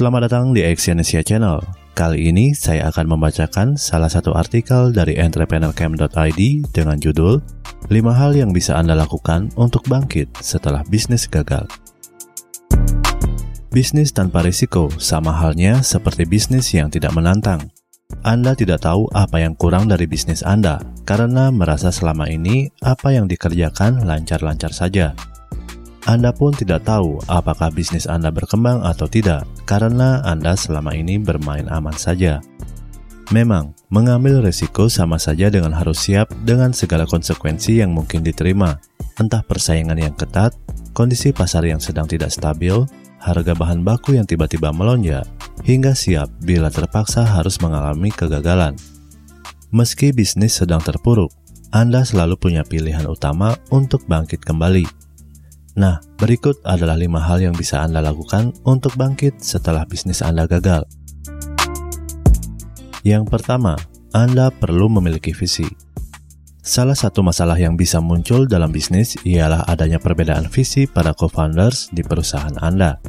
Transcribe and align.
Selamat 0.00 0.32
datang 0.32 0.56
di 0.56 0.64
Exyonesia 0.64 1.20
Channel. 1.20 1.60
Kali 1.92 2.32
ini 2.32 2.56
saya 2.56 2.88
akan 2.88 3.04
membacakan 3.04 3.76
salah 3.76 4.08
satu 4.08 4.32
artikel 4.32 4.96
dari 4.96 5.20
entrepreneurcamp.id 5.20 6.40
dengan 6.72 6.96
judul 6.96 7.44
5 7.92 7.92
hal 8.08 8.32
yang 8.32 8.48
bisa 8.48 8.80
Anda 8.80 8.96
lakukan 8.96 9.52
untuk 9.60 9.84
bangkit 9.92 10.40
setelah 10.40 10.80
bisnis 10.88 11.28
gagal. 11.28 11.68
Bisnis 13.68 14.08
tanpa 14.16 14.40
risiko 14.40 14.88
sama 14.96 15.36
halnya 15.36 15.84
seperti 15.84 16.24
bisnis 16.24 16.72
yang 16.72 16.88
tidak 16.88 17.12
menantang. 17.12 17.68
Anda 18.24 18.56
tidak 18.56 18.80
tahu 18.88 19.04
apa 19.12 19.44
yang 19.44 19.52
kurang 19.52 19.84
dari 19.84 20.08
bisnis 20.08 20.40
Anda 20.40 20.80
karena 21.04 21.52
merasa 21.52 21.92
selama 21.92 22.24
ini 22.32 22.72
apa 22.80 23.12
yang 23.12 23.28
dikerjakan 23.28 24.08
lancar-lancar 24.08 24.72
saja. 24.72 25.12
Anda 26.10 26.34
pun 26.34 26.50
tidak 26.50 26.90
tahu 26.90 27.22
apakah 27.30 27.70
bisnis 27.70 28.10
Anda 28.10 28.34
berkembang 28.34 28.82
atau 28.82 29.06
tidak 29.06 29.46
karena 29.62 30.18
Anda 30.26 30.58
selama 30.58 30.90
ini 30.90 31.22
bermain 31.22 31.70
aman 31.70 31.94
saja. 31.94 32.42
Memang, 33.30 33.78
mengambil 33.94 34.42
risiko 34.42 34.90
sama 34.90 35.22
saja 35.22 35.46
dengan 35.54 35.70
harus 35.70 36.02
siap 36.02 36.34
dengan 36.42 36.74
segala 36.74 37.06
konsekuensi 37.06 37.78
yang 37.78 37.94
mungkin 37.94 38.26
diterima, 38.26 38.74
entah 39.22 39.38
persaingan 39.46 39.94
yang 40.02 40.18
ketat, 40.18 40.50
kondisi 40.90 41.30
pasar 41.30 41.62
yang 41.62 41.78
sedang 41.78 42.10
tidak 42.10 42.34
stabil, 42.34 42.74
harga 43.22 43.54
bahan 43.54 43.86
baku 43.86 44.18
yang 44.18 44.26
tiba-tiba 44.26 44.74
melonjak, 44.74 45.30
hingga 45.62 45.94
siap 45.94 46.26
bila 46.42 46.74
terpaksa 46.74 47.22
harus 47.22 47.62
mengalami 47.62 48.10
kegagalan. 48.10 48.74
Meski 49.70 50.10
bisnis 50.10 50.58
sedang 50.58 50.82
terpuruk, 50.82 51.30
Anda 51.70 52.02
selalu 52.02 52.34
punya 52.34 52.66
pilihan 52.66 53.06
utama 53.06 53.54
untuk 53.70 54.02
bangkit 54.10 54.42
kembali 54.42 55.09
Nah, 55.78 56.02
berikut 56.18 56.58
adalah 56.66 56.98
lima 56.98 57.22
hal 57.22 57.38
yang 57.38 57.54
bisa 57.54 57.78
Anda 57.82 58.02
lakukan 58.02 58.50
untuk 58.66 58.98
bangkit 58.98 59.38
setelah 59.38 59.86
bisnis 59.86 60.18
Anda 60.18 60.50
gagal. 60.50 60.82
Yang 63.06 63.30
pertama, 63.30 63.78
Anda 64.10 64.50
perlu 64.50 64.90
memiliki 64.90 65.30
visi. 65.30 65.66
Salah 66.60 66.98
satu 66.98 67.24
masalah 67.24 67.56
yang 67.56 67.78
bisa 67.78 68.02
muncul 68.02 68.44
dalam 68.44 68.68
bisnis 68.68 69.16
ialah 69.24 69.64
adanya 69.64 69.96
perbedaan 69.96 70.50
visi 70.50 70.84
para 70.84 71.16
co-founders 71.16 71.88
di 71.94 72.04
perusahaan 72.04 72.52
Anda. 72.60 73.00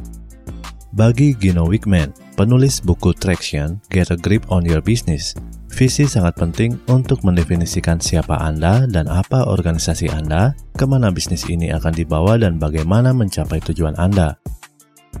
Bagi 0.96 1.36
Gino 1.36 1.68
Wickman, 1.68 2.14
penulis 2.34 2.82
buku 2.82 3.12
Traction, 3.16 3.80
Get 3.92 4.12
a 4.12 4.18
Grip 4.18 4.48
on 4.48 4.64
Your 4.64 4.80
Business, 4.80 5.36
Visi 5.72 6.04
sangat 6.04 6.36
penting 6.36 6.76
untuk 6.92 7.24
mendefinisikan 7.24 7.96
siapa 7.96 8.36
Anda 8.36 8.84
dan 8.84 9.08
apa 9.08 9.48
organisasi 9.48 10.12
Anda, 10.12 10.52
ke 10.76 10.84
mana 10.84 11.08
bisnis 11.08 11.48
ini 11.48 11.72
akan 11.72 11.96
dibawa 11.96 12.36
dan 12.36 12.60
bagaimana 12.60 13.16
mencapai 13.16 13.56
tujuan 13.64 13.96
Anda. 13.96 14.36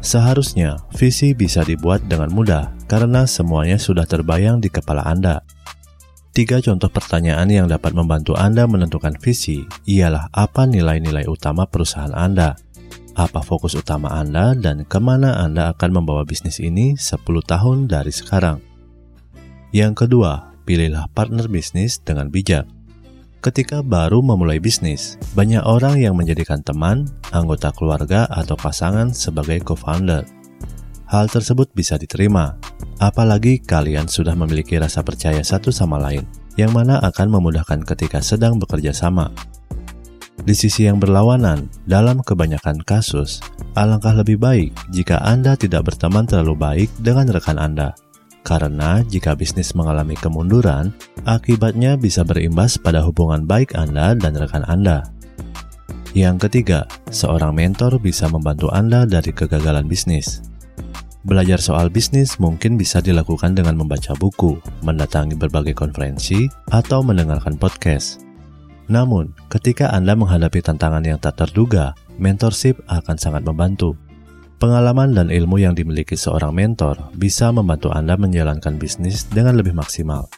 Seharusnya, 0.04 0.76
visi 0.92 1.32
bisa 1.32 1.64
dibuat 1.64 2.04
dengan 2.04 2.28
mudah 2.28 2.68
karena 2.84 3.24
semuanya 3.24 3.80
sudah 3.80 4.04
terbayang 4.04 4.60
di 4.60 4.68
kepala 4.68 5.08
Anda. 5.08 5.40
Tiga 6.36 6.60
contoh 6.60 6.92
pertanyaan 6.92 7.48
yang 7.48 7.68
dapat 7.68 7.96
membantu 7.96 8.36
Anda 8.36 8.68
menentukan 8.68 9.16
visi 9.24 9.64
ialah 9.88 10.28
apa 10.36 10.68
nilai-nilai 10.68 11.28
utama 11.32 11.64
perusahaan 11.64 12.12
Anda, 12.12 12.60
apa 13.12 13.44
fokus 13.44 13.76
utama 13.76 14.12
Anda, 14.12 14.56
dan 14.56 14.88
ke 14.88 14.98
mana 14.98 15.40
Anda 15.42 15.72
akan 15.76 16.02
membawa 16.02 16.24
bisnis 16.24 16.60
ini 16.62 16.96
10 16.96 17.20
tahun 17.44 17.88
dari 17.88 18.12
sekarang. 18.12 18.62
Yang 19.72 20.04
kedua, 20.06 20.52
pilihlah 20.64 21.08
partner 21.12 21.48
bisnis 21.48 22.00
dengan 22.00 22.28
bijak. 22.28 22.68
Ketika 23.42 23.82
baru 23.82 24.22
memulai 24.22 24.62
bisnis, 24.62 25.18
banyak 25.34 25.66
orang 25.66 25.98
yang 25.98 26.14
menjadikan 26.14 26.62
teman, 26.62 27.10
anggota 27.34 27.74
keluarga, 27.74 28.30
atau 28.30 28.54
pasangan 28.54 29.10
sebagai 29.10 29.58
co-founder. 29.66 30.22
Hal 31.10 31.26
tersebut 31.26 31.68
bisa 31.74 31.98
diterima, 31.98 32.56
apalagi 33.02 33.58
kalian 33.58 34.06
sudah 34.06 34.32
memiliki 34.38 34.78
rasa 34.78 35.02
percaya 35.02 35.42
satu 35.42 35.74
sama 35.74 35.98
lain, 35.98 36.22
yang 36.54 36.70
mana 36.70 37.02
akan 37.02 37.34
memudahkan 37.34 37.82
ketika 37.82 38.22
sedang 38.22 38.62
bekerja 38.62 38.94
sama. 38.94 39.28
Di 40.42 40.54
sisi 40.58 40.90
yang 40.90 40.98
berlawanan, 40.98 41.70
dalam 41.86 42.18
kebanyakan 42.22 42.82
kasus, 42.82 43.38
alangkah 43.78 44.12
lebih 44.12 44.42
baik 44.42 44.74
jika 44.90 45.22
Anda 45.22 45.54
tidak 45.54 45.90
berteman 45.90 46.26
terlalu 46.26 46.54
baik 46.58 46.90
dengan 46.98 47.30
rekan 47.30 47.62
Anda 47.62 47.94
karena 48.42 49.06
jika 49.06 49.38
bisnis 49.38 49.70
mengalami 49.72 50.18
kemunduran, 50.18 50.90
akibatnya 51.24 51.94
bisa 51.94 52.26
berimbas 52.26 52.74
pada 52.74 53.02
hubungan 53.06 53.46
baik 53.46 53.78
Anda 53.78 54.18
dan 54.18 54.34
rekan 54.34 54.66
Anda. 54.66 55.06
Yang 56.12 56.50
ketiga, 56.50 56.84
seorang 57.08 57.56
mentor 57.56 57.96
bisa 58.02 58.28
membantu 58.28 58.68
Anda 58.74 59.08
dari 59.08 59.32
kegagalan 59.32 59.86
bisnis. 59.86 60.42
Belajar 61.22 61.62
soal 61.62 61.86
bisnis 61.86 62.42
mungkin 62.42 62.74
bisa 62.74 62.98
dilakukan 62.98 63.54
dengan 63.54 63.78
membaca 63.78 64.10
buku, 64.18 64.58
mendatangi 64.82 65.38
berbagai 65.38 65.78
konferensi, 65.78 66.50
atau 66.74 67.00
mendengarkan 67.06 67.54
podcast. 67.54 68.31
Namun, 68.90 69.34
ketika 69.52 69.90
Anda 69.94 70.18
menghadapi 70.18 70.62
tantangan 70.64 71.04
yang 71.06 71.18
tak 71.22 71.38
terduga, 71.38 71.94
mentorship 72.18 72.80
akan 72.90 73.16
sangat 73.18 73.46
membantu. 73.46 73.94
Pengalaman 74.62 75.10
dan 75.10 75.26
ilmu 75.26 75.58
yang 75.58 75.74
dimiliki 75.74 76.14
seorang 76.14 76.54
mentor 76.54 77.10
bisa 77.18 77.50
membantu 77.50 77.90
Anda 77.90 78.14
menjalankan 78.14 78.78
bisnis 78.78 79.26
dengan 79.26 79.58
lebih 79.58 79.74
maksimal. 79.74 80.30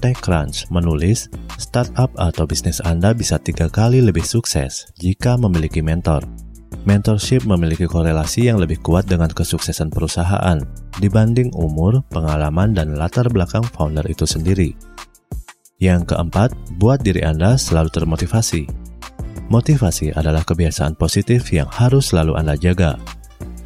TechCrunch 0.00 0.72
menulis, 0.72 1.28
startup 1.60 2.08
atau 2.16 2.48
bisnis 2.48 2.80
Anda 2.80 3.12
bisa 3.12 3.36
tiga 3.36 3.68
kali 3.68 4.00
lebih 4.00 4.24
sukses 4.24 4.88
jika 4.96 5.36
memiliki 5.36 5.84
mentor. 5.84 6.24
Mentorship 6.88 7.44
memiliki 7.44 7.84
korelasi 7.84 8.48
yang 8.48 8.56
lebih 8.56 8.80
kuat 8.80 9.04
dengan 9.04 9.28
kesuksesan 9.28 9.92
perusahaan 9.92 10.64
dibanding 10.96 11.52
umur, 11.52 12.00
pengalaman, 12.08 12.72
dan 12.72 12.96
latar 12.96 13.28
belakang 13.28 13.64
founder 13.76 14.04
itu 14.08 14.24
sendiri. 14.24 14.72
Yang 15.80 16.14
keempat, 16.14 16.52
buat 16.76 17.00
diri 17.00 17.24
Anda 17.24 17.56
selalu 17.56 17.88
termotivasi. 17.88 18.68
Motivasi 19.48 20.14
adalah 20.14 20.46
kebiasaan 20.46 20.94
positif 20.94 21.50
yang 21.50 21.66
harus 21.66 22.12
selalu 22.12 22.38
Anda 22.38 22.54
jaga, 22.54 23.00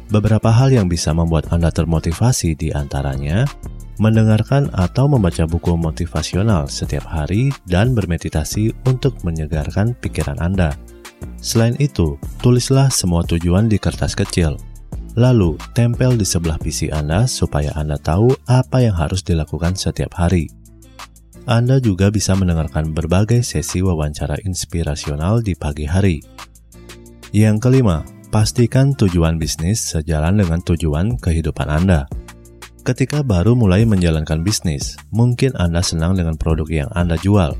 Beberapa 0.05 0.53
hal 0.53 0.69
yang 0.69 0.85
bisa 0.85 1.17
membuat 1.17 1.49
Anda 1.49 1.73
termotivasi 1.73 2.53
di 2.53 2.69
antaranya 2.69 3.49
mendengarkan 3.97 4.69
atau 4.75 5.09
membaca 5.09 5.47
buku 5.47 5.73
motivasional 5.73 6.69
setiap 6.69 7.09
hari 7.09 7.49
dan 7.65 7.97
bermeditasi 7.97 8.75
untuk 8.85 9.17
menyegarkan 9.25 9.97
pikiran 9.97 10.37
Anda. 10.37 10.77
Selain 11.41 11.73
itu, 11.81 12.19
tulislah 12.43 12.91
semua 12.91 13.25
tujuan 13.25 13.65
di 13.65 13.79
kertas 13.79 14.13
kecil. 14.13 14.59
Lalu, 15.15 15.55
tempel 15.71 16.19
di 16.19 16.27
sebelah 16.27 16.59
PC 16.59 16.91
Anda 16.91 17.23
supaya 17.25 17.71
Anda 17.73 17.95
tahu 17.95 18.35
apa 18.45 18.83
yang 18.83 18.99
harus 18.99 19.23
dilakukan 19.23 19.79
setiap 19.79 20.11
hari. 20.19 20.51
Anda 21.45 21.77
juga 21.77 22.09
bisa 22.09 22.33
mendengarkan 22.33 22.93
berbagai 22.93 23.45
sesi 23.45 23.81
wawancara 23.85 24.41
inspirasional 24.45 25.45
di 25.45 25.53
pagi 25.53 25.85
hari. 25.85 26.21
Yang 27.29 27.57
kelima, 27.69 28.01
Pastikan 28.35 28.91
tujuan 28.99 29.39
bisnis 29.39 29.79
sejalan 29.79 30.35
dengan 30.35 30.59
tujuan 30.59 31.15
kehidupan 31.15 31.71
Anda. 31.71 32.03
Ketika 32.83 33.23
baru 33.23 33.55
mulai 33.55 33.87
menjalankan 33.87 34.43
bisnis, 34.43 34.99
mungkin 35.07 35.55
Anda 35.55 35.79
senang 35.79 36.19
dengan 36.19 36.35
produk 36.35 36.67
yang 36.67 36.91
Anda 36.91 37.15
jual. 37.15 37.55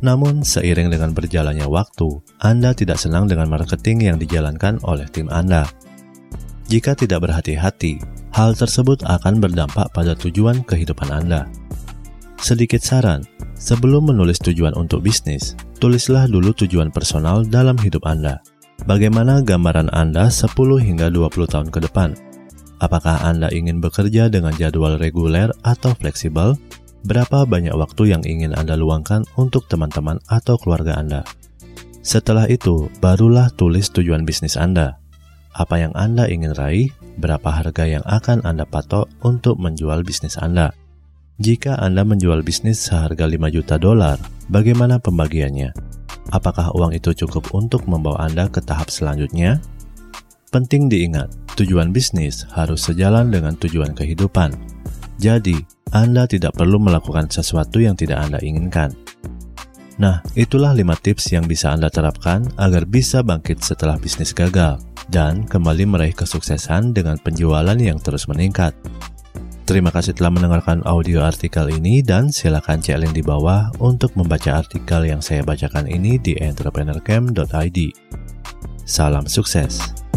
Namun, 0.00 0.48
seiring 0.48 0.88
dengan 0.88 1.12
berjalannya 1.12 1.68
waktu, 1.68 2.08
Anda 2.40 2.72
tidak 2.72 3.04
senang 3.04 3.28
dengan 3.28 3.52
marketing 3.52 4.08
yang 4.08 4.16
dijalankan 4.16 4.80
oleh 4.80 5.04
tim 5.12 5.28
Anda. 5.28 5.68
Jika 6.72 6.96
tidak 6.96 7.28
berhati-hati, 7.28 8.00
hal 8.32 8.56
tersebut 8.56 9.04
akan 9.04 9.44
berdampak 9.44 9.92
pada 9.92 10.16
tujuan 10.16 10.64
kehidupan 10.64 11.12
Anda. 11.12 11.52
Sedikit 12.38 12.78
saran, 12.78 13.26
sebelum 13.58 14.14
menulis 14.14 14.38
tujuan 14.38 14.70
untuk 14.78 15.02
bisnis, 15.02 15.58
tulislah 15.82 16.30
dulu 16.30 16.54
tujuan 16.54 16.94
personal 16.94 17.42
dalam 17.42 17.74
hidup 17.76 18.06
Anda. 18.06 18.38
Bagaimana 18.86 19.42
gambaran 19.42 19.90
Anda 19.90 20.30
10 20.30 20.54
hingga 20.78 21.10
20 21.10 21.50
tahun 21.50 21.68
ke 21.74 21.90
depan? 21.90 22.14
Apakah 22.78 23.26
Anda 23.26 23.50
ingin 23.50 23.82
bekerja 23.82 24.30
dengan 24.30 24.54
jadwal 24.54 25.02
reguler 25.02 25.50
atau 25.66 25.98
fleksibel? 25.98 26.54
Berapa 27.02 27.42
banyak 27.42 27.74
waktu 27.74 28.14
yang 28.14 28.22
ingin 28.22 28.54
Anda 28.54 28.78
luangkan 28.78 29.26
untuk 29.34 29.66
teman-teman 29.66 30.22
atau 30.30 30.54
keluarga 30.62 30.94
Anda? 30.94 31.26
Setelah 32.06 32.46
itu, 32.46 32.86
barulah 33.02 33.50
tulis 33.58 33.90
tujuan 33.90 34.22
bisnis 34.22 34.54
Anda. 34.54 35.02
Apa 35.58 35.82
yang 35.82 35.90
Anda 35.98 36.30
ingin 36.30 36.54
raih, 36.54 36.94
berapa 37.18 37.50
harga 37.50 37.82
yang 37.82 38.06
akan 38.06 38.46
Anda 38.46 38.62
patok 38.62 39.10
untuk 39.26 39.58
menjual 39.58 40.06
bisnis 40.06 40.38
Anda. 40.38 40.70
Jika 41.38 41.78
Anda 41.78 42.02
menjual 42.02 42.42
bisnis 42.42 42.82
seharga 42.82 43.22
5 43.22 43.54
juta 43.54 43.78
dolar, 43.78 44.18
bagaimana 44.50 44.98
pembagiannya? 44.98 45.70
Apakah 46.34 46.74
uang 46.74 46.98
itu 46.98 47.14
cukup 47.14 47.54
untuk 47.54 47.86
membawa 47.86 48.26
Anda 48.26 48.50
ke 48.50 48.58
tahap 48.58 48.90
selanjutnya? 48.90 49.62
Penting 50.50 50.90
diingat, 50.90 51.30
tujuan 51.54 51.94
bisnis 51.94 52.42
harus 52.58 52.82
sejalan 52.82 53.30
dengan 53.30 53.54
tujuan 53.54 53.94
kehidupan. 53.94 54.50
Jadi, 55.22 55.54
Anda 55.94 56.26
tidak 56.26 56.58
perlu 56.58 56.82
melakukan 56.82 57.30
sesuatu 57.30 57.78
yang 57.78 57.94
tidak 57.94 58.18
Anda 58.18 58.42
inginkan. 58.42 58.90
Nah, 60.02 60.18
itulah 60.34 60.74
5 60.74 60.98
tips 60.98 61.38
yang 61.38 61.46
bisa 61.46 61.70
Anda 61.70 61.86
terapkan 61.86 62.50
agar 62.58 62.82
bisa 62.82 63.22
bangkit 63.22 63.62
setelah 63.62 63.94
bisnis 63.94 64.34
gagal. 64.34 64.82
dan 65.08 65.48
kembali 65.48 65.88
meraih 65.88 66.12
kesuksesan 66.12 66.92
dengan 66.92 67.16
penjualan 67.16 67.76
yang 67.80 67.96
terus 67.96 68.28
meningkat. 68.28 68.76
Terima 69.68 69.92
kasih 69.92 70.16
telah 70.16 70.32
mendengarkan 70.32 70.80
audio 70.88 71.20
artikel 71.20 71.68
ini 71.68 72.00
dan 72.00 72.32
silakan 72.32 72.80
cek 72.80 73.04
link 73.04 73.12
di 73.12 73.20
bawah 73.20 73.68
untuk 73.84 74.16
membaca 74.16 74.64
artikel 74.64 75.04
yang 75.04 75.20
saya 75.20 75.44
bacakan 75.44 75.84
ini 75.84 76.16
di 76.16 76.32
entrepreneurcamp.id. 76.40 77.78
Salam 78.88 79.28
sukses. 79.28 80.07